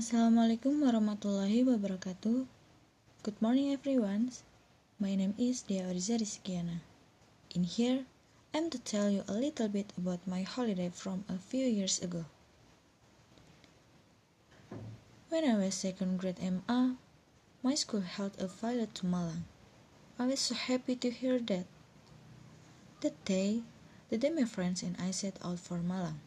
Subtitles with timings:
[0.00, 2.48] Assalamualaikum warahmatullahi wabarakatuh.
[3.20, 4.32] Good morning everyone.
[4.96, 6.80] My name is Dia Oriza Rizkiana.
[7.52, 8.08] In here,
[8.56, 12.24] I'm to tell you a little bit about my holiday from a few years ago.
[15.28, 16.96] When I was second grade MA,
[17.60, 19.44] my school held a flight to Malang.
[20.16, 21.68] I was so happy to hear that.
[23.04, 23.60] That day,
[24.08, 26.24] the day my friends and I set out for Malang.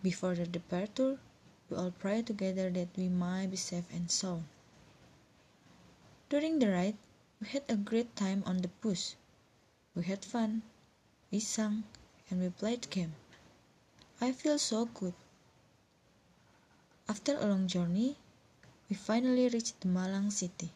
[0.00, 1.20] Before the departure,
[1.68, 4.44] we all prayed together that we might be safe and sound.
[6.28, 6.96] During the ride,
[7.40, 9.16] we had a great time on the bus.
[9.94, 10.62] We had fun,
[11.30, 11.84] we sang,
[12.30, 13.14] and we played game.
[14.20, 15.14] I feel so good.
[17.08, 18.16] After a long journey,
[18.88, 20.70] we finally reached the Malang city.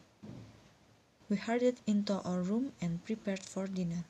[1.29, 4.05] We hurried into our room and prepared for dinner.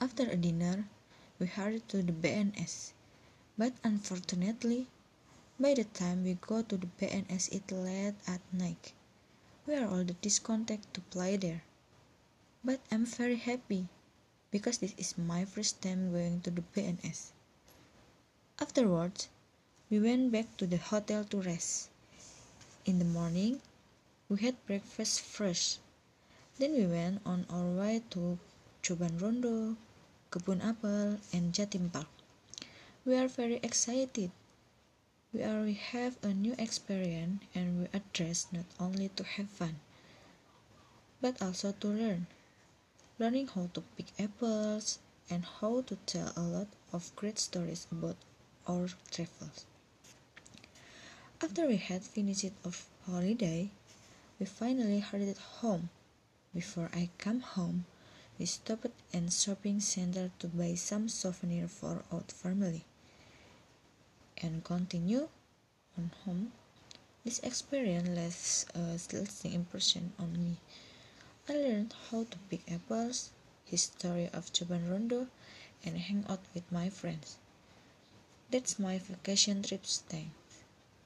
[0.00, 0.88] After a dinner,
[1.38, 2.92] we hurried to the BNS.
[3.62, 4.88] But unfortunately,
[5.54, 8.92] by the time we go to the BNS it late at night.
[9.68, 11.62] We are all discounted to play there.
[12.64, 13.86] But I'm very happy
[14.50, 17.30] because this is my first time going to the BNS.
[18.58, 19.28] Afterwards,
[19.88, 21.88] we went back to the hotel to rest.
[22.84, 23.62] In the morning,
[24.28, 25.78] we had breakfast first.
[26.58, 28.40] Then we went on our way to
[28.82, 29.76] Coban Rondo,
[30.32, 32.21] Kebun Apel, and Jatim Park.
[33.04, 34.30] We are very excited.
[35.32, 39.50] We are we have a new experience and we are dressed not only to have
[39.50, 39.80] fun,
[41.20, 42.28] but also to learn.
[43.18, 48.14] Learning how to pick apples and how to tell a lot of great stories about
[48.68, 49.66] our travels.
[51.42, 52.70] After we had finished our
[53.04, 53.70] holiday,
[54.38, 55.90] we finally headed home.
[56.54, 57.84] Before I come home,
[58.38, 62.84] we stopped at shopping center to buy some souvenir for our family
[64.42, 65.28] and continue
[65.96, 66.52] on home.
[67.24, 70.56] This experience left a lasting impression on me.
[71.48, 73.30] I learned how to pick apples,
[73.64, 75.28] history of Coban Rondo,
[75.84, 77.38] and hang out with my friends.
[78.50, 80.28] That's my vacation trip stay.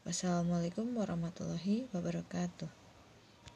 [0.09, 2.86] Wassalamualaikum warahmatullahi wabarakatuh.